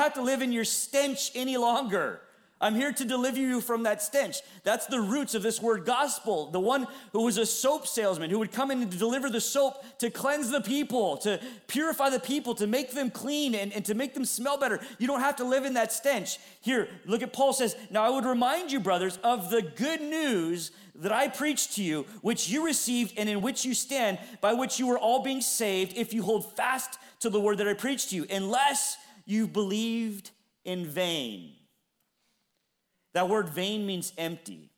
[0.00, 2.20] Have to live in your stench any longer.
[2.62, 4.42] I'm here to deliver you from that stench.
[4.64, 6.50] That's the roots of this word gospel.
[6.50, 9.82] The one who was a soap salesman who would come in and deliver the soap
[9.98, 13.94] to cleanse the people, to purify the people, to make them clean and, and to
[13.94, 14.78] make them smell better.
[14.98, 16.38] You don't have to live in that stench.
[16.60, 20.70] Here, look at Paul says, Now I would remind you, brothers, of the good news
[20.96, 24.78] that I preached to you, which you received and in which you stand, by which
[24.78, 28.10] you are all being saved, if you hold fast to the word that I preached
[28.10, 30.30] to you, unless you've believed
[30.64, 31.52] in vain.
[33.12, 34.70] That word vain means empty.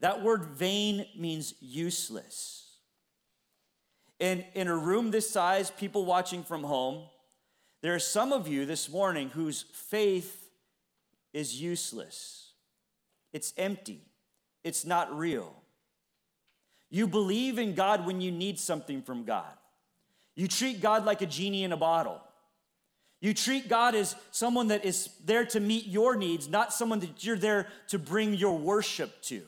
[0.00, 2.66] That word vain means useless.
[4.18, 7.04] And in a room this size, people watching from home,
[7.82, 10.50] there are some of you this morning whose faith
[11.32, 12.52] is useless.
[13.32, 14.02] It's empty.
[14.62, 15.54] It's not real.
[16.90, 19.52] You believe in God when you need something from God.
[20.40, 22.18] You treat God like a genie in a bottle.
[23.20, 27.22] You treat God as someone that is there to meet your needs, not someone that
[27.22, 29.42] you're there to bring your worship to.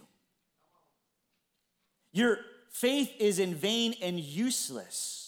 [2.13, 5.22] Your faith is in vain and useless.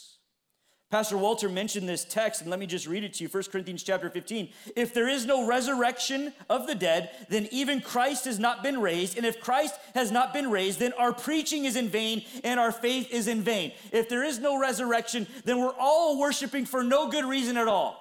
[0.94, 3.82] Pastor Walter mentioned this text, and let me just read it to you 1 Corinthians
[3.82, 4.48] chapter 15.
[4.76, 9.16] If there is no resurrection of the dead, then even Christ has not been raised.
[9.16, 12.70] And if Christ has not been raised, then our preaching is in vain and our
[12.70, 13.72] faith is in vain.
[13.90, 17.98] If there is no resurrection, then we're all worshiping for no good reason at all.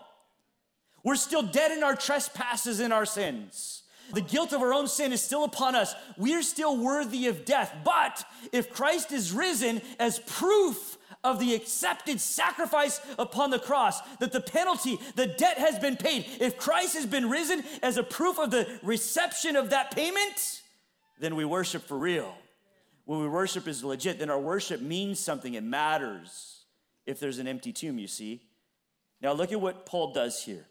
[1.03, 3.81] We're still dead in our trespasses and our sins.
[4.13, 5.95] The guilt of our own sin is still upon us.
[6.15, 7.73] We're still worthy of death.
[7.83, 14.31] But if Christ is risen as proof of the accepted sacrifice upon the cross, that
[14.31, 16.25] the penalty, the debt has been paid.
[16.39, 20.61] If Christ has been risen as a proof of the reception of that payment,
[21.19, 22.33] then we worship for real.
[23.05, 26.65] When we worship is legit, then our worship means something, it matters.
[27.05, 28.41] If there's an empty tomb, you see.
[29.21, 30.65] Now look at what Paul does here.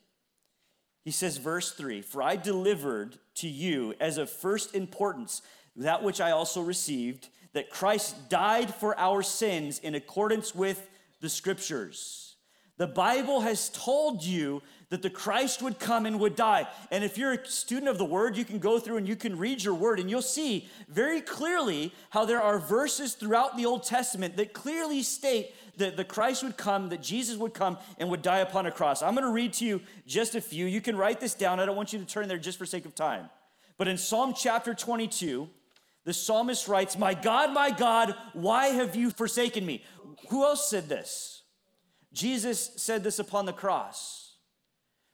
[1.04, 5.42] He says, verse 3 For I delivered to you as of first importance
[5.76, 10.88] that which I also received that Christ died for our sins in accordance with
[11.20, 12.36] the scriptures.
[12.78, 16.66] The Bible has told you that the Christ would come and would die.
[16.90, 19.38] And if you're a student of the word, you can go through and you can
[19.38, 23.84] read your word and you'll see very clearly how there are verses throughout the Old
[23.84, 28.20] Testament that clearly state that the Christ would come, that Jesus would come and would
[28.20, 29.02] die upon a cross.
[29.02, 30.66] I'm going to read to you just a few.
[30.66, 31.60] You can write this down.
[31.60, 33.30] I don't want you to turn there just for sake of time.
[33.78, 35.48] But in Psalm chapter 22,
[36.04, 39.84] the psalmist writes, My God, my God, why have you forsaken me?
[40.28, 41.42] Who else said this?
[42.12, 44.34] Jesus said this upon the cross,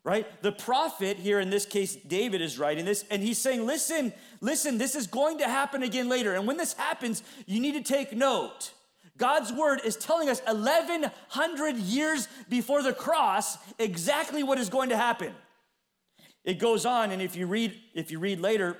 [0.04, 0.26] right?
[0.42, 4.78] The prophet, here in this case, David is writing this, and he's saying, Listen, listen,
[4.78, 6.34] this is going to happen again later.
[6.34, 8.72] And when this happens, you need to take note.
[9.18, 14.96] God's word is telling us 1100 years before the cross exactly what is going to
[14.96, 15.34] happen.
[16.44, 18.78] It goes on, and if you read, if you read later,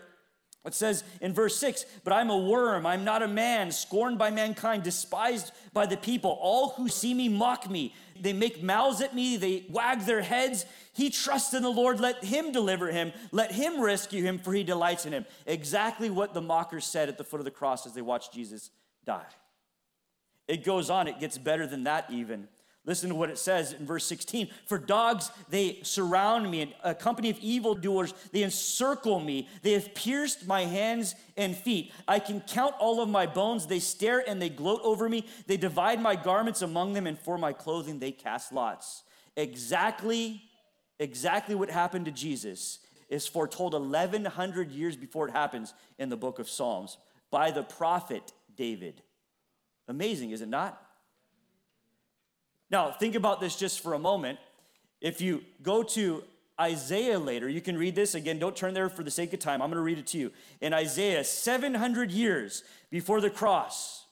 [0.69, 4.31] it says in verse 6 But I'm a worm, I'm not a man, scorned by
[4.31, 6.39] mankind, despised by the people.
[6.41, 7.95] All who see me mock me.
[8.21, 10.65] They make mouths at me, they wag their heads.
[10.93, 14.65] He trusts in the Lord, let him deliver him, let him rescue him, for he
[14.65, 15.27] delights in him.
[15.47, 18.71] Exactly what the mockers said at the foot of the cross as they watched Jesus
[19.05, 19.27] die.
[20.49, 22.49] It goes on, it gets better than that even.
[22.89, 24.49] Listen to what it says in verse 16.
[24.65, 29.47] For dogs, they surround me, and a company of evildoers, they encircle me.
[29.61, 31.93] They have pierced my hands and feet.
[32.09, 33.67] I can count all of my bones.
[33.67, 35.27] They stare and they gloat over me.
[35.47, 39.03] They divide my garments among them, and for my clothing they cast lots.
[39.37, 40.41] Exactly,
[40.99, 42.79] exactly what happened to Jesus
[43.11, 46.97] is foretold 1,100 years before it happens in the book of Psalms
[47.31, 49.03] by the prophet David.
[49.89, 50.88] Amazing, is it not?
[52.71, 54.39] Now, think about this just for a moment.
[55.01, 56.25] If you go to
[56.61, 58.15] Isaiah later, you can read this.
[58.15, 59.63] Again, don't turn there for the sake of time.
[59.63, 60.33] I'm going to read it to you.
[60.61, 64.05] In Isaiah, 700 years before the cross,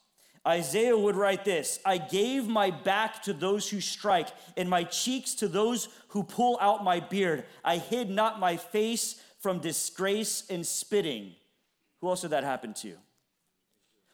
[0.47, 5.35] Isaiah would write this I gave my back to those who strike, and my cheeks
[5.37, 7.45] to those who pull out my beard.
[7.65, 11.35] I hid not my face from disgrace and spitting.
[12.01, 12.95] Who else did that happen to?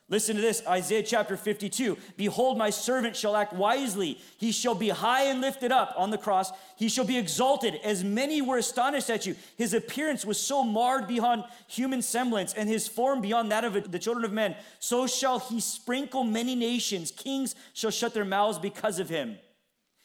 [0.08, 1.96] Listen to this Isaiah chapter 52.
[2.16, 4.18] Behold, my servant shall act wisely.
[4.36, 6.52] He shall be high and lifted up on the cross.
[6.76, 9.36] He shall be exalted, as many were astonished at you.
[9.56, 13.98] His appearance was so marred beyond human semblance, and his form beyond that of the
[13.98, 14.54] children of men.
[14.80, 17.10] So shall he sprinkle many nations.
[17.10, 19.38] Kings shall shut their mouths because of him.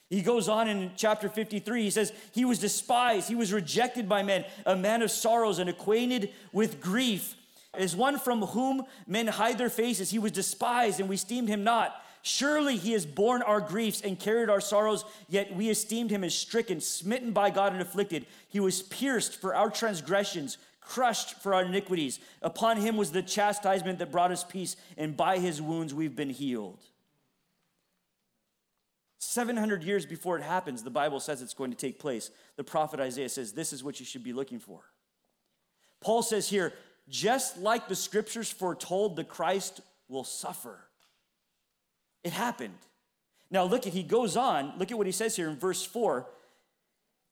[0.08, 1.82] He goes on in chapter 53.
[1.82, 5.68] He says, He was despised, he was rejected by men, a man of sorrows and
[5.68, 7.34] acquainted with grief
[7.78, 10.10] is one from whom men hide their faces.
[10.10, 11.94] He was despised, and we esteemed him not.
[12.22, 16.34] Surely he has borne our griefs and carried our sorrows, yet we esteemed him as
[16.34, 18.26] stricken, smitten by God, and afflicted.
[18.48, 22.18] He was pierced for our transgressions, crushed for our iniquities.
[22.42, 26.30] Upon him was the chastisement that brought us peace, and by his wounds we've been
[26.30, 26.80] healed.
[29.20, 32.30] 700 years before it happens, the Bible says it's going to take place.
[32.56, 34.80] The prophet Isaiah says, This is what you should be looking for.
[36.00, 36.72] Paul says here,
[37.08, 40.78] just like the scriptures foretold, the Christ will suffer.
[42.24, 42.74] It happened.
[43.50, 46.26] Now, look at, he goes on, look at what he says here in verse 4.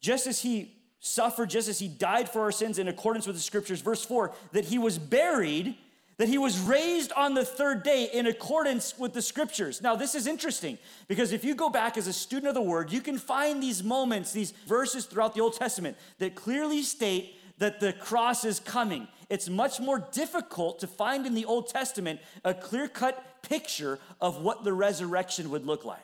[0.01, 3.43] Just as he suffered, just as he died for our sins in accordance with the
[3.43, 5.77] scriptures, verse 4, that he was buried,
[6.17, 9.83] that he was raised on the third day in accordance with the scriptures.
[9.83, 10.79] Now, this is interesting
[11.09, 13.85] because if you go back as a student of the word, you can find these
[13.85, 19.09] moments, these verses throughout the Old Testament that clearly state that the cross is coming.
[19.29, 24.43] It's much more difficult to find in the Old Testament a clear cut picture of
[24.43, 26.01] what the resurrection would look like.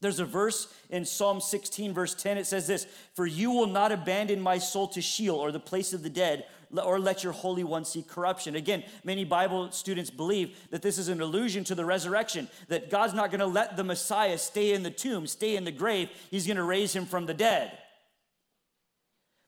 [0.00, 2.36] There's a verse in Psalm 16, verse 10.
[2.36, 5.94] It says this For you will not abandon my soul to Sheol or the place
[5.94, 8.54] of the dead, or let your Holy One see corruption.
[8.54, 13.14] Again, many Bible students believe that this is an allusion to the resurrection, that God's
[13.14, 16.10] not going to let the Messiah stay in the tomb, stay in the grave.
[16.30, 17.78] He's going to raise him from the dead.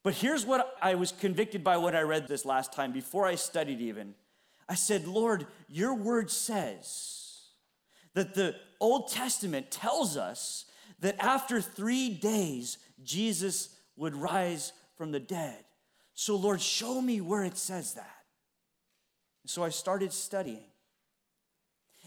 [0.06, 3.34] But here's what I was convicted by what I read this last time before I
[3.34, 4.14] studied even.
[4.68, 7.40] I said, Lord, your word says
[8.14, 10.66] that the Old Testament tells us
[11.00, 15.64] that after three days, Jesus would rise from the dead.
[16.14, 18.22] So, Lord, show me where it says that.
[19.44, 20.70] So I started studying.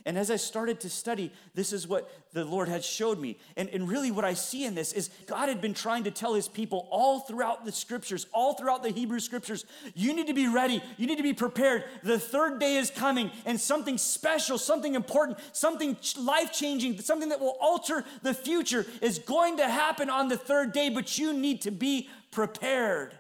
[0.06, 3.38] And as I started to study, this is what the Lord had showed me.
[3.58, 6.34] And, and really, what I see in this is God had been trying to tell
[6.34, 9.66] his people all throughout the scriptures, all throughout the Hebrew scriptures,
[9.96, 10.82] you need to be ready.
[10.98, 11.84] You need to be prepared.
[12.04, 17.40] The third day is coming, and something special, something important, something life changing, something that
[17.40, 21.62] will alter the future is going to happen on the third day, but you need
[21.62, 23.18] to be prepared.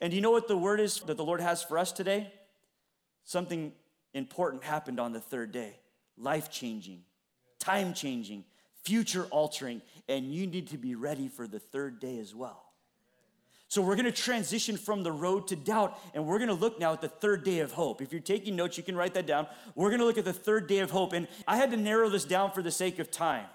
[0.00, 2.32] And you know what the word is that the Lord has for us today?
[3.24, 3.72] Something
[4.12, 5.76] important happened on the third day
[6.16, 7.02] life changing,
[7.58, 8.44] time changing,
[8.84, 12.62] future altering, and you need to be ready for the third day as well.
[13.68, 17.00] So, we're gonna transition from the road to doubt, and we're gonna look now at
[17.00, 18.00] the third day of hope.
[18.00, 19.48] If you're taking notes, you can write that down.
[19.74, 22.24] We're gonna look at the third day of hope, and I had to narrow this
[22.24, 23.46] down for the sake of time.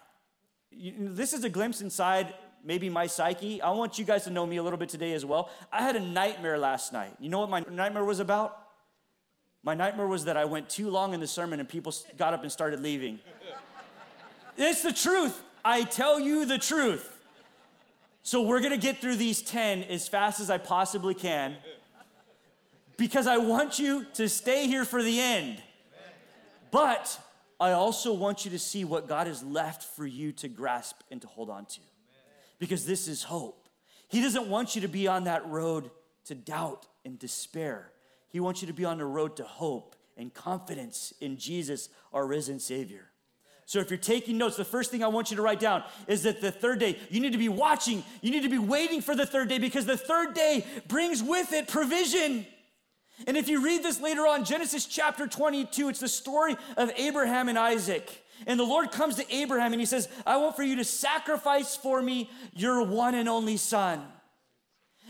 [0.71, 2.33] This is a glimpse inside
[2.63, 3.61] maybe my psyche.
[3.61, 5.49] I want you guys to know me a little bit today as well.
[5.71, 7.13] I had a nightmare last night.
[7.19, 8.68] You know what my nightmare was about?
[9.63, 12.43] My nightmare was that I went too long in the sermon and people got up
[12.43, 13.19] and started leaving.
[14.57, 15.41] it's the truth.
[15.63, 17.17] I tell you the truth.
[18.23, 21.57] So we're gonna get through these 10 as fast as I possibly can
[22.97, 25.61] because I want you to stay here for the end.
[26.71, 27.19] But
[27.59, 31.21] I also want you to see what God has left for you to grasp and
[31.21, 31.81] to hold on to
[32.59, 33.67] because this is hope.
[34.07, 35.91] He doesn't want you to be on that road
[36.25, 37.91] to doubt and despair.
[38.29, 42.25] He wants you to be on the road to hope and confidence in Jesus, our
[42.25, 43.09] risen Savior.
[43.65, 46.23] So if you're taking notes, the first thing I want you to write down is
[46.23, 49.15] that the third day, you need to be watching, you need to be waiting for
[49.15, 52.47] the third day because the third day brings with it provision.
[53.27, 57.47] And if you read this later on, Genesis chapter 22, it's the story of Abraham
[57.47, 58.23] and Isaac.
[58.47, 61.75] And the Lord comes to Abraham and he says, I want for you to sacrifice
[61.75, 64.01] for me your one and only son.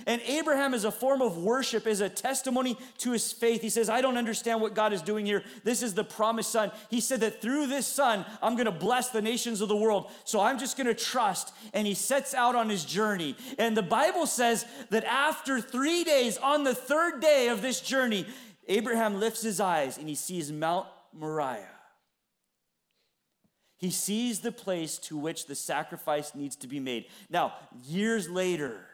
[0.06, 3.62] And Abraham, as a form of worship, is a testimony to his faith.
[3.62, 5.44] He says, I don't understand what God is doing here.
[5.64, 6.72] This is the promised son.
[6.90, 10.10] He said that through this son, I'm going to bless the nations of the world.
[10.24, 11.54] So I'm just going to trust.
[11.74, 13.36] And he sets out on his journey.
[13.58, 18.26] And the Bible says that after three days, on the third day of this journey,
[18.68, 21.68] Abraham lifts his eyes and he sees Mount Moriah.
[23.78, 27.06] He sees the place to which the sacrifice needs to be made.
[27.30, 27.54] Now,
[27.86, 28.86] years later,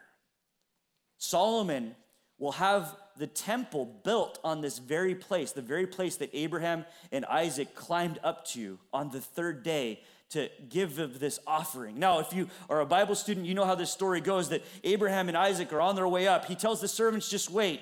[1.17, 1.95] Solomon
[2.37, 7.25] will have the temple built on this very place, the very place that Abraham and
[7.25, 11.97] Isaac climbed up to on the third day to give of this offering.
[11.97, 15.29] Now, if you are a Bible student, you know how this story goes that Abraham
[15.29, 16.45] and Isaac are on their way up.
[16.45, 17.81] He tells the servants, just wait.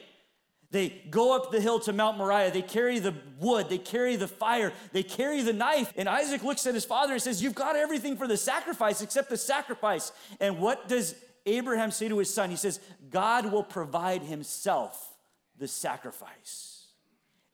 [0.70, 2.52] They go up the hill to Mount Moriah.
[2.52, 5.94] They carry the wood, they carry the fire, they carry the knife.
[5.96, 9.30] And Isaac looks at his father and says, You've got everything for the sacrifice except
[9.30, 10.12] the sacrifice.
[10.40, 12.50] And what does Abraham say to his son?
[12.50, 15.16] He says, God will provide himself
[15.58, 16.88] the sacrifice.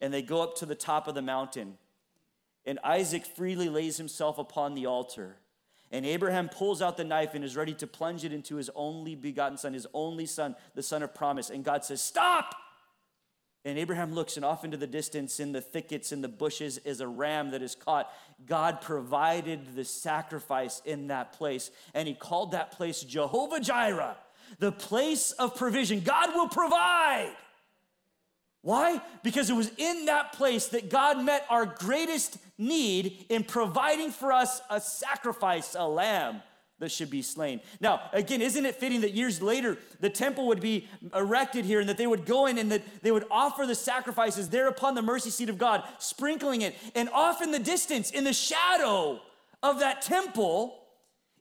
[0.01, 1.77] And they go up to the top of the mountain.
[2.65, 5.37] And Isaac freely lays himself upon the altar.
[5.91, 9.15] And Abraham pulls out the knife and is ready to plunge it into his only
[9.15, 11.49] begotten son, his only son, the son of promise.
[11.49, 12.55] And God says, Stop!
[13.65, 17.01] And Abraham looks, and off into the distance, in the thickets, in the bushes, is
[17.01, 18.09] a ram that is caught.
[18.45, 24.15] God provided the sacrifice in that place, and he called that place Jehovah Jireh,
[24.59, 25.99] the place of provision.
[25.99, 27.35] God will provide.
[28.61, 29.01] Why?
[29.23, 34.31] Because it was in that place that God met our greatest need in providing for
[34.31, 36.41] us a sacrifice, a lamb
[36.79, 37.59] that should be slain.
[37.79, 41.89] Now, again, isn't it fitting that years later the temple would be erected here and
[41.89, 45.01] that they would go in and that they would offer the sacrifices there upon the
[45.01, 46.75] mercy seat of God, sprinkling it.
[46.95, 49.19] And off in the distance, in the shadow
[49.61, 50.75] of that temple,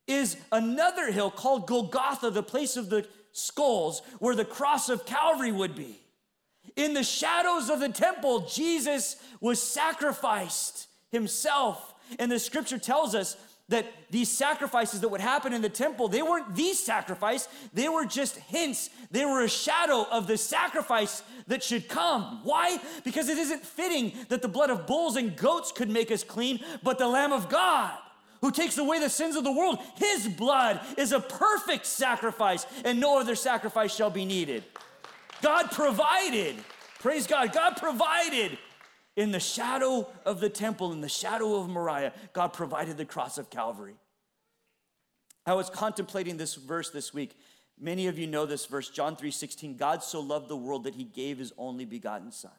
[0.09, 5.52] is another hill called Golgotha, the place of the skulls, where the cross of Calvary
[5.52, 6.00] would be.
[6.76, 11.95] In the shadows of the temple, Jesus was sacrificed himself.
[12.18, 13.37] And the scripture tells us
[13.68, 18.06] that these sacrifices that would happen in the temple, they weren't the sacrifice, they were
[18.06, 18.88] just hints.
[19.10, 22.40] They were a shadow of the sacrifice that should come.
[22.44, 22.78] Why?
[23.04, 26.60] Because it isn't fitting that the blood of bulls and goats could make us clean,
[26.82, 27.96] but the Lamb of God
[28.40, 33.00] who takes away the sins of the world, his blood is a perfect sacrifice, and
[33.00, 34.64] no other sacrifice shall be needed.
[35.42, 36.56] God provided,
[37.00, 38.56] praise God, God provided
[39.18, 43.37] in the shadow of the temple, in the shadow of Moriah, God provided the cross
[43.37, 43.96] of Calvary.
[45.44, 47.37] I was contemplating this verse this week.
[47.80, 49.76] Many of you know this verse, John 3:16.
[49.76, 52.52] God so loved the world that he gave his only begotten son.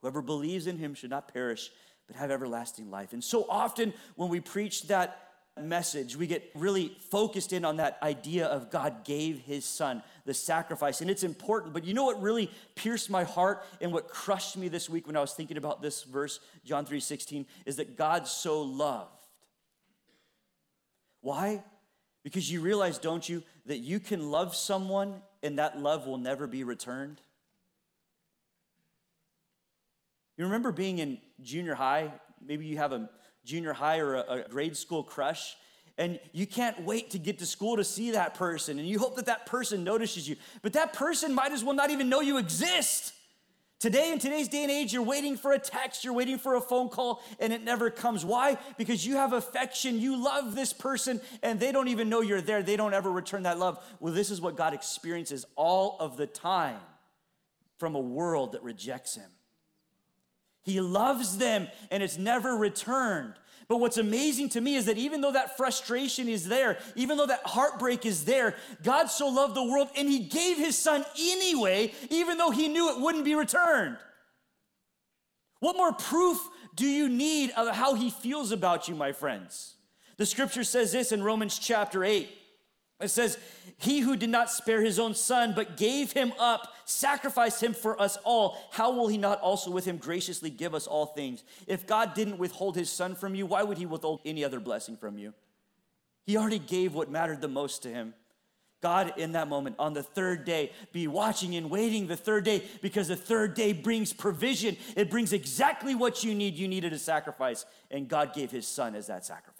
[0.00, 1.70] Whoever believes in him should not perish,
[2.06, 3.12] but have everlasting life.
[3.12, 7.98] And so often when we preach that message, we get really focused in on that
[8.02, 11.00] idea of God gave his son, the sacrifice.
[11.00, 14.68] And it's important, but you know what really pierced my heart and what crushed me
[14.68, 18.26] this week when I was thinking about this verse, John 3 16, is that God
[18.26, 19.10] so loved.
[21.20, 21.62] Why?
[22.22, 26.46] Because you realize, don't you, that you can love someone and that love will never
[26.46, 27.20] be returned?
[30.36, 32.12] You remember being in junior high?
[32.42, 33.10] Maybe you have a
[33.44, 35.56] junior high or a, a grade school crush,
[35.98, 39.16] and you can't wait to get to school to see that person, and you hope
[39.16, 40.36] that that person notices you.
[40.62, 43.14] But that person might as well not even know you exist.
[43.80, 46.60] Today, in today's day and age, you're waiting for a text, you're waiting for a
[46.60, 48.26] phone call, and it never comes.
[48.26, 48.58] Why?
[48.76, 52.62] Because you have affection, you love this person, and they don't even know you're there.
[52.62, 53.82] They don't ever return that love.
[53.98, 56.80] Well, this is what God experiences all of the time
[57.78, 59.30] from a world that rejects Him.
[60.62, 63.34] He loves them and it's never returned.
[63.68, 67.26] But what's amazing to me is that even though that frustration is there, even though
[67.26, 71.92] that heartbreak is there, God so loved the world and He gave His Son anyway,
[72.10, 73.96] even though He knew it wouldn't be returned.
[75.60, 76.40] What more proof
[76.74, 79.76] do you need of how He feels about you, my friends?
[80.16, 82.28] The scripture says this in Romans chapter 8.
[83.00, 83.38] It says,
[83.78, 88.00] He who did not spare his own son, but gave him up, sacrificed him for
[88.00, 91.42] us all, how will he not also with him graciously give us all things?
[91.66, 94.96] If God didn't withhold his son from you, why would he withhold any other blessing
[94.96, 95.32] from you?
[96.26, 98.14] He already gave what mattered the most to him.
[98.82, 102.62] God, in that moment, on the third day, be watching and waiting the third day
[102.80, 104.76] because the third day brings provision.
[104.96, 106.54] It brings exactly what you need.
[106.54, 109.59] You needed a sacrifice, and God gave his son as that sacrifice.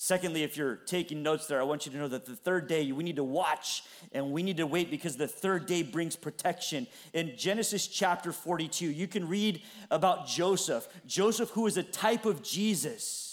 [0.00, 2.92] Secondly, if you're taking notes there, I want you to know that the third day
[2.92, 6.86] we need to watch and we need to wait because the third day brings protection.
[7.12, 10.86] In Genesis chapter 42, you can read about Joseph.
[11.08, 13.27] Joseph, who is a type of Jesus.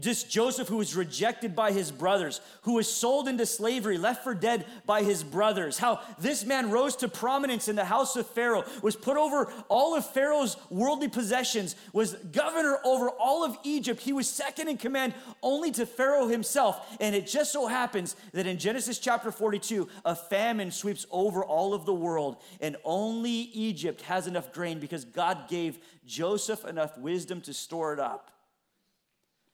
[0.00, 4.34] Just Joseph, who was rejected by his brothers, who was sold into slavery, left for
[4.34, 5.78] dead by his brothers.
[5.78, 9.94] How this man rose to prominence in the house of Pharaoh, was put over all
[9.96, 14.00] of Pharaoh's worldly possessions, was governor over all of Egypt.
[14.00, 16.96] He was second in command only to Pharaoh himself.
[17.00, 21.74] And it just so happens that in Genesis chapter 42, a famine sweeps over all
[21.74, 27.40] of the world, and only Egypt has enough grain because God gave Joseph enough wisdom
[27.42, 28.30] to store it up.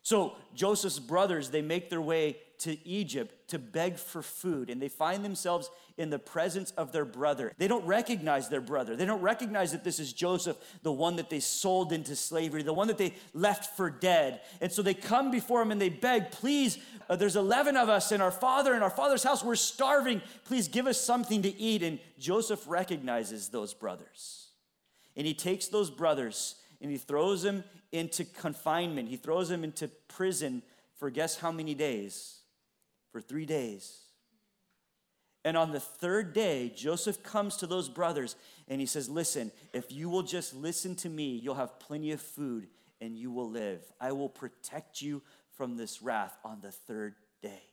[0.02, 4.88] So Joseph's brothers, they make their way to Egypt to beg for food, and they
[4.88, 7.52] find themselves in the presence of their brother.
[7.58, 8.94] They don't recognize their brother.
[8.94, 12.72] They don't recognize that this is Joseph, the one that they sold into slavery, the
[12.72, 14.42] one that they left for dead.
[14.60, 16.78] And so they come before him and they beg, Please,
[17.08, 19.42] uh, there's 11 of us in our father in our father's house.
[19.42, 20.22] We're starving.
[20.44, 21.82] Please give us something to eat.
[21.82, 24.48] And Joseph recognizes those brothers.
[25.16, 29.08] And he takes those brothers and he throws them into confinement.
[29.08, 30.62] He throws him into prison
[30.98, 32.40] for guess how many days?
[33.10, 33.98] For three days.
[35.44, 38.36] And on the third day, Joseph comes to those brothers
[38.68, 42.20] and he says, Listen, if you will just listen to me, you'll have plenty of
[42.20, 42.68] food
[43.00, 43.80] and you will live.
[44.00, 45.22] I will protect you
[45.56, 47.71] from this wrath on the third day.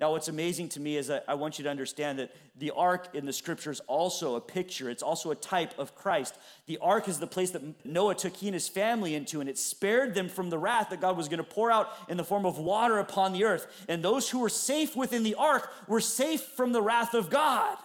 [0.00, 3.08] Now, what's amazing to me is that I want you to understand that the ark
[3.14, 4.88] in the scriptures also a picture.
[4.88, 6.36] It's also a type of Christ.
[6.66, 9.58] The ark is the place that Noah took he and his family into, and it
[9.58, 12.46] spared them from the wrath that God was going to pour out in the form
[12.46, 13.66] of water upon the earth.
[13.88, 17.76] And those who were safe within the ark were safe from the wrath of God.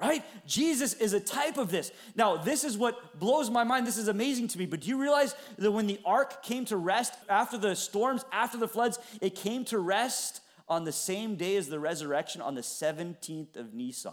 [0.00, 0.24] Right?
[0.46, 1.92] Jesus is a type of this.
[2.16, 3.86] Now, this is what blows my mind.
[3.86, 4.66] This is amazing to me.
[4.66, 8.58] But do you realize that when the ark came to rest after the storms, after
[8.58, 12.60] the floods, it came to rest on the same day as the resurrection on the
[12.60, 14.12] 17th of Nisan.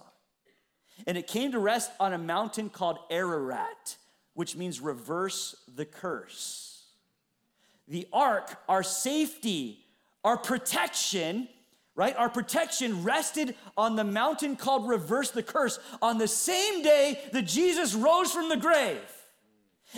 [1.06, 3.98] And it came to rest on a mountain called Ararat,
[4.34, 6.86] which means reverse the curse.
[7.88, 9.80] The ark, our safety,
[10.24, 11.48] our protection,
[11.96, 12.16] right?
[12.16, 17.44] Our protection rested on the mountain called reverse the curse on the same day that
[17.44, 19.02] Jesus rose from the grave.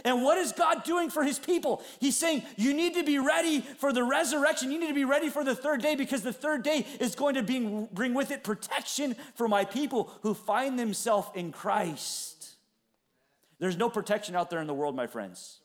[0.04, 1.84] And what is God doing for his people?
[2.00, 4.72] He's saying, You need to be ready for the resurrection.
[4.72, 7.36] You need to be ready for the third day because the third day is going
[7.36, 12.56] to bring, bring with it protection for my people who find themselves in Christ.
[13.60, 15.60] There's no protection out there in the world, my friends.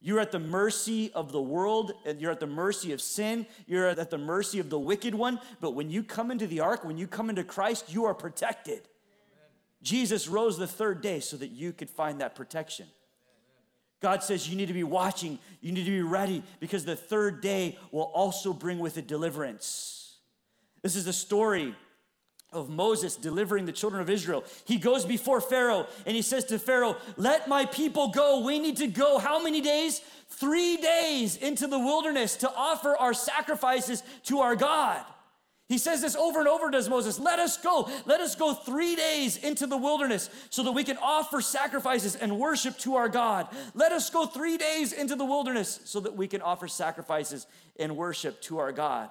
[0.00, 3.88] You're at the mercy of the world, and you're at the mercy of sin, you're
[3.88, 5.40] at the mercy of the wicked one.
[5.60, 8.82] But when you come into the ark, when you come into Christ, you are protected.
[9.82, 12.86] Jesus rose the third day so that you could find that protection.
[14.06, 17.40] God says you need to be watching, you need to be ready because the third
[17.40, 20.18] day will also bring with it deliverance.
[20.80, 21.74] This is the story
[22.52, 24.44] of Moses delivering the children of Israel.
[24.64, 28.44] He goes before Pharaoh and he says to Pharaoh, Let my people go.
[28.44, 30.00] We need to go how many days?
[30.28, 35.04] Three days into the wilderness to offer our sacrifices to our God.
[35.68, 37.18] He says this over and over, does Moses.
[37.18, 37.90] Let us go.
[38.04, 42.38] Let us go three days into the wilderness so that we can offer sacrifices and
[42.38, 43.48] worship to our God.
[43.74, 47.48] Let us go three days into the wilderness so that we can offer sacrifices
[47.80, 49.10] and worship to our God.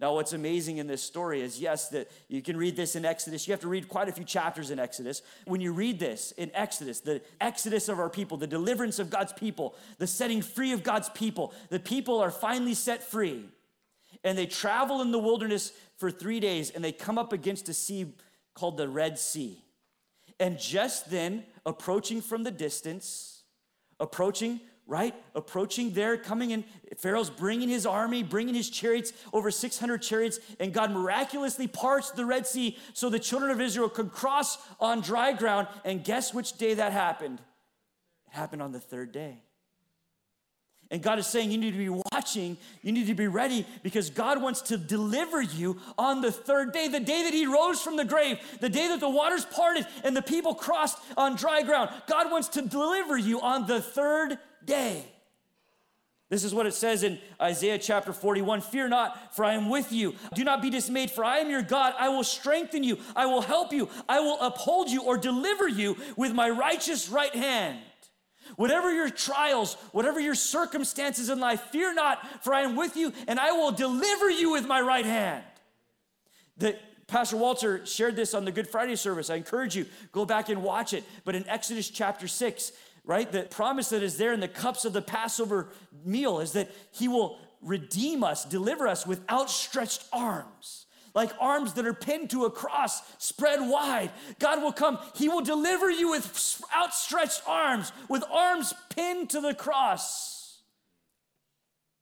[0.00, 3.46] Now, what's amazing in this story is yes, that you can read this in Exodus.
[3.48, 5.22] You have to read quite a few chapters in Exodus.
[5.46, 9.32] When you read this in Exodus, the exodus of our people, the deliverance of God's
[9.32, 13.46] people, the setting free of God's people, the people are finally set free
[14.24, 17.74] and they travel in the wilderness for three days and they come up against a
[17.74, 18.12] sea
[18.54, 19.62] called the Red Sea.
[20.40, 23.44] And just then, approaching from the distance,
[24.00, 25.14] approaching, right?
[25.34, 26.64] Approaching there, coming in,
[26.96, 32.24] Pharaoh's bringing his army, bringing his chariots, over 600 chariots, and God miraculously parts the
[32.24, 35.68] Red Sea so the children of Israel could cross on dry ground.
[35.84, 37.40] And guess which day that happened?
[38.26, 39.42] It happened on the third day.
[40.90, 41.88] And God is saying you need to be
[42.24, 46.72] watching, you need to be ready because God wants to deliver you on the third
[46.72, 49.86] day, the day that He rose from the grave, the day that the waters parted
[50.04, 51.90] and the people crossed on dry ground.
[52.08, 55.04] God wants to deliver you on the third day.
[56.30, 59.92] This is what it says in Isaiah chapter 41 Fear not, for I am with
[59.92, 60.14] you.
[60.34, 61.92] Do not be dismayed, for I am your God.
[61.98, 65.98] I will strengthen you, I will help you, I will uphold you or deliver you
[66.16, 67.78] with my righteous right hand.
[68.56, 73.12] Whatever your trials, whatever your circumstances in life, fear not, for I am with you
[73.26, 75.44] and I will deliver you with my right hand.
[76.56, 79.28] The, Pastor Walter shared this on the Good Friday service.
[79.30, 81.04] I encourage you, go back and watch it.
[81.24, 82.72] But in Exodus chapter 6,
[83.04, 85.68] right, the promise that is there in the cups of the Passover
[86.04, 91.86] meal is that he will redeem us, deliver us with outstretched arms like arms that
[91.86, 94.10] are pinned to a cross, spread wide.
[94.38, 99.54] God will come, He will deliver you with outstretched arms, with arms pinned to the
[99.54, 100.60] cross.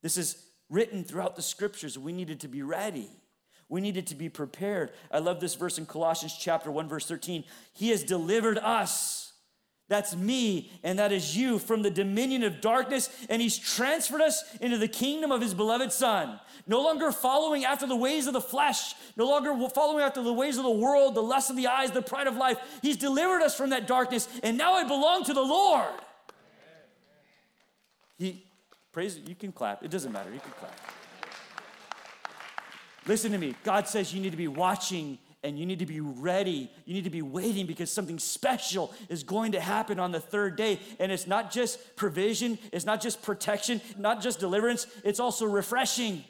[0.03, 1.99] This is written throughout the scriptures.
[1.99, 3.11] We needed to be ready.
[3.69, 4.91] We needed to be prepared.
[5.11, 7.45] I love this verse in Colossians chapter 1 verse 13.
[7.73, 9.22] He has delivered us
[9.93, 14.43] that's me and that is you from the dominion of darkness, and he's transferred us
[14.61, 16.41] into the kingdom of his beloved Son.
[16.67, 20.57] No longer following after the ways of the flesh, no longer following after the ways
[20.57, 22.59] of the world, the lust of the eyes, the pride of life.
[22.83, 25.93] He's delivered us from that darkness, and now I belong to the Lord.
[28.19, 28.45] He,
[28.93, 29.83] Praise, you can clap.
[29.83, 30.31] It doesn't matter.
[30.33, 30.79] You can clap.
[33.07, 33.55] Listen to me.
[33.65, 36.71] God says you need to be watching and you need to be ready.
[36.85, 40.57] You need to be waiting because something special is going to happen on the third
[40.57, 40.79] day.
[41.01, 46.25] And it's not just provision, it's not just protection, not just deliverance, it's also refreshing.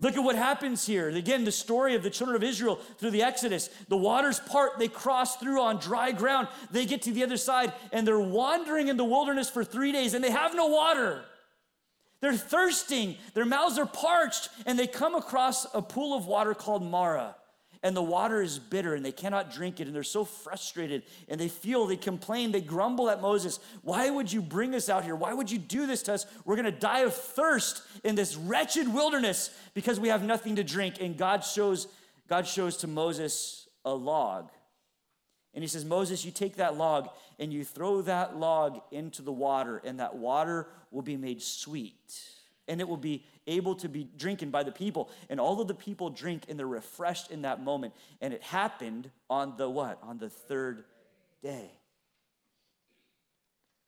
[0.00, 1.08] Look at what happens here.
[1.08, 3.68] Again, the story of the children of Israel through the Exodus.
[3.88, 6.46] The waters part, they cross through on dry ground.
[6.70, 10.14] They get to the other side and they're wandering in the wilderness for three days
[10.14, 11.24] and they have no water.
[12.20, 16.82] They're thirsting, their mouths are parched, and they come across a pool of water called
[16.82, 17.36] Marah
[17.82, 21.40] and the water is bitter and they cannot drink it and they're so frustrated and
[21.40, 23.60] they feel they complain they grumble at moses.
[23.82, 25.14] Why would you bring us out here?
[25.14, 26.26] Why would you do this to us?
[26.44, 30.64] We're going to die of thirst in this wretched wilderness because we have nothing to
[30.64, 31.00] drink.
[31.00, 31.88] And god shows
[32.28, 34.50] god shows to moses a log.
[35.54, 39.32] And he says moses you take that log and you throw that log into the
[39.32, 42.37] water and that water will be made sweet
[42.68, 45.10] and it will be able to be drinking by the people.
[45.28, 47.94] And all of the people drink and they're refreshed in that moment.
[48.20, 49.98] And it happened on the what?
[50.02, 50.84] On the third
[51.42, 51.70] day.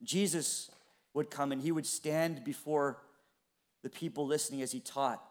[0.02, 0.70] Jesus
[1.12, 3.02] would come and he would stand before
[3.82, 5.22] the people listening as he taught.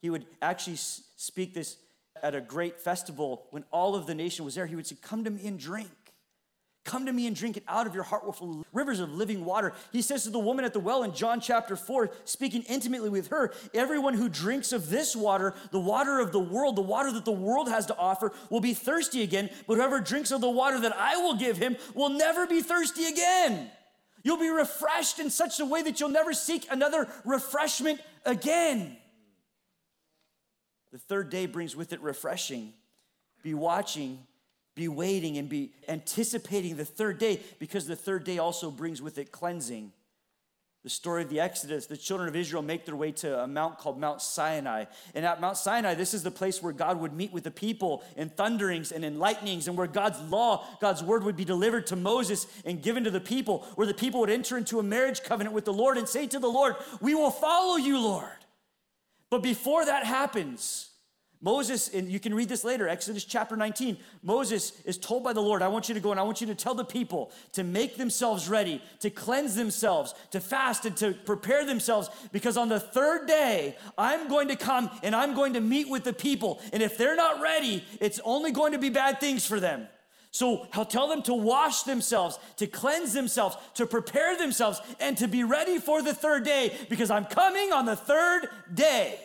[0.00, 1.76] He would actually speak this
[2.22, 4.66] at a great festival when all of the nation was there.
[4.66, 5.90] He would say, Come to me and drink.
[6.90, 9.44] Come to me and drink it out of your heart will flow rivers of living
[9.44, 9.72] water.
[9.92, 13.28] He says to the woman at the well in John chapter 4, speaking intimately with
[13.28, 17.24] her, everyone who drinks of this water, the water of the world, the water that
[17.24, 19.50] the world has to offer, will be thirsty again.
[19.68, 23.04] But whoever drinks of the water that I will give him will never be thirsty
[23.04, 23.70] again.
[24.24, 28.96] You'll be refreshed in such a way that you'll never seek another refreshment again.
[30.90, 32.72] The third day brings with it refreshing.
[33.44, 34.26] Be watching
[34.80, 39.18] be waiting and be anticipating the third day because the third day also brings with
[39.18, 39.92] it cleansing.
[40.82, 43.76] The story of the Exodus, the children of Israel make their way to a mount
[43.76, 44.86] called Mount Sinai.
[45.14, 48.02] And at Mount Sinai, this is the place where God would meet with the people
[48.16, 51.96] in thunderings and in lightnings, and where God's law, God's word would be delivered to
[51.96, 55.54] Moses and given to the people, where the people would enter into a marriage covenant
[55.54, 58.24] with the Lord and say to the Lord, We will follow you, Lord.
[59.28, 60.89] But before that happens,
[61.42, 63.96] Moses, and you can read this later, Exodus chapter 19.
[64.22, 66.46] Moses is told by the Lord, I want you to go and I want you
[66.48, 71.12] to tell the people to make themselves ready, to cleanse themselves, to fast, and to
[71.12, 75.62] prepare themselves, because on the third day, I'm going to come and I'm going to
[75.62, 76.60] meet with the people.
[76.74, 79.88] And if they're not ready, it's only going to be bad things for them.
[80.32, 85.26] So I'll tell them to wash themselves, to cleanse themselves, to prepare themselves, and to
[85.26, 89.18] be ready for the third day, because I'm coming on the third day.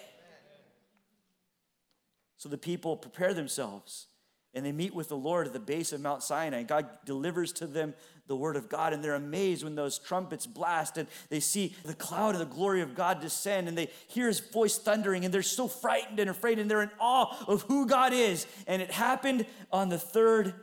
[2.45, 4.05] So the people prepare themselves
[4.53, 6.62] and they meet with the Lord at the base of Mount Sinai.
[6.62, 7.95] God delivers to them
[8.27, 11.95] the word of God, and they're amazed when those trumpets blast and they see the
[11.95, 15.41] cloud of the glory of God descend and they hear his voice thundering, and they're
[15.41, 18.45] so frightened and afraid, and they're in awe of who God is.
[18.67, 20.53] And it happened on the third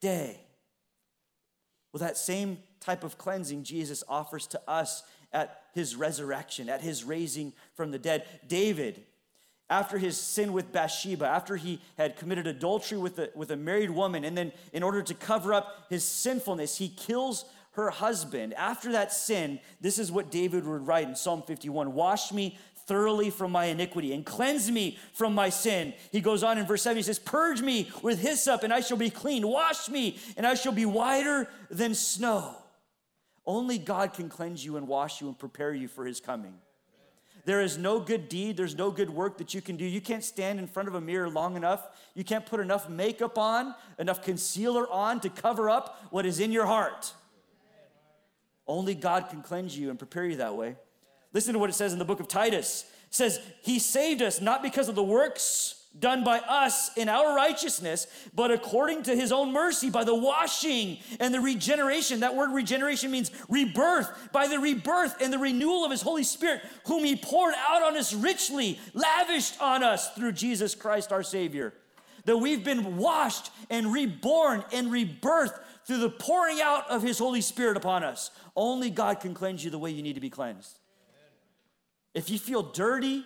[0.00, 0.40] day.
[1.92, 7.04] Well, that same type of cleansing Jesus offers to us at his resurrection, at his
[7.04, 8.26] raising from the dead.
[8.48, 9.04] David,
[9.70, 13.90] after his sin with Bathsheba, after he had committed adultery with a, with a married
[13.90, 18.54] woman, and then in order to cover up his sinfulness, he kills her husband.
[18.54, 23.28] After that sin, this is what David would write in Psalm 51 Wash me thoroughly
[23.28, 25.92] from my iniquity and cleanse me from my sin.
[26.10, 28.96] He goes on in verse 7, he says, Purge me with hyssop, and I shall
[28.96, 29.46] be clean.
[29.46, 32.56] Wash me, and I shall be whiter than snow.
[33.46, 36.54] Only God can cleanse you and wash you and prepare you for his coming.
[37.48, 39.86] There is no good deed, there's no good work that you can do.
[39.86, 41.82] You can't stand in front of a mirror long enough.
[42.14, 46.52] You can't put enough makeup on, enough concealer on to cover up what is in
[46.52, 47.14] your heart.
[48.66, 50.76] Only God can cleanse you and prepare you that way.
[51.32, 52.84] Listen to what it says in the book of Titus.
[53.08, 57.34] It says, He saved us not because of the works done by us in our
[57.34, 62.20] righteousness, but according to his own mercy by the washing and the regeneration.
[62.20, 66.62] That word regeneration means rebirth, by the rebirth and the renewal of his Holy Spirit,
[66.86, 71.74] whom he poured out on us richly, lavished on us through Jesus Christ our Savior.
[72.24, 77.40] That we've been washed and reborn and rebirthed through the pouring out of his Holy
[77.40, 78.30] Spirit upon us.
[78.54, 80.78] Only God can cleanse you the way you need to be cleansed.
[82.14, 83.24] If you feel dirty,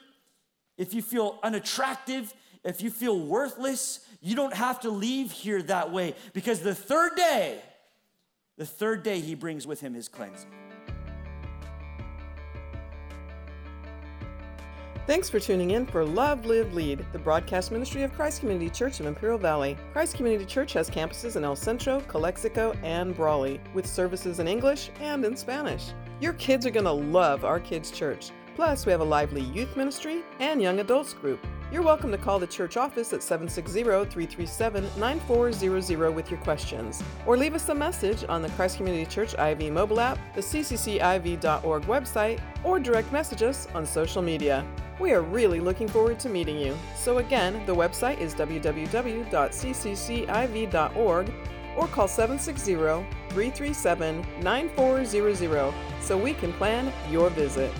[0.78, 2.32] if you feel unattractive,
[2.64, 7.16] if you feel worthless, you don't have to leave here that way because the third
[7.16, 7.60] day,
[8.56, 10.50] the third day, he brings with him his cleansing.
[15.04, 19.00] Thanks for tuning in for Love, Live, Lead, the broadcast ministry of Christ Community Church
[19.00, 19.76] of Imperial Valley.
[19.92, 24.90] Christ Community Church has campuses in El Centro, Calexico, and Brawley, with services in English
[25.00, 25.86] and in Spanish.
[26.20, 28.30] Your kids are going to love our kids' church.
[28.54, 31.44] Plus, we have a lively youth ministry and young adults group.
[31.72, 37.38] You're welcome to call the church office at 760 337 9400 with your questions, or
[37.38, 42.40] leave us a message on the Christ Community Church IV mobile app, the ccciv.org website,
[42.62, 44.66] or direct message us on social media.
[45.00, 46.76] We are really looking forward to meeting you.
[46.94, 51.32] So, again, the website is www.cccIV.org
[51.74, 57.72] or call 760 337 9400 so we can plan your visit.